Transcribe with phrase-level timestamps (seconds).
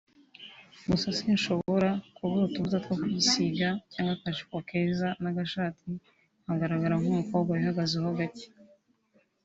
[0.89, 5.89] gusa sinshobora kubura utuvuta two kwisiga cyangwa akajipo keza n’agashati
[6.43, 8.47] nkagaragara nk’umukobwa wihagazeho gake